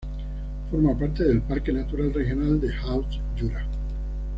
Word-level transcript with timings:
Forma 0.71 0.97
parte 0.97 1.23
del 1.23 1.43
parque 1.43 1.71
natural 1.71 2.11
regional 2.11 2.59
del 2.59 2.73
Haut-Jura. 2.73 3.63